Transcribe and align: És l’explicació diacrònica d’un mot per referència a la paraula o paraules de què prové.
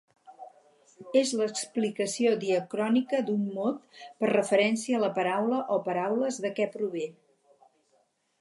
És 1.19 1.33
l’explicació 1.41 2.31
diacrònica 2.45 3.19
d’un 3.29 3.45
mot 3.59 4.01
per 4.23 4.33
referència 4.33 4.99
a 5.01 5.05
la 5.07 5.13
paraula 5.21 5.63
o 5.77 5.81
paraules 5.91 6.45
de 6.47 6.53
què 6.61 6.71
prové. 6.79 7.09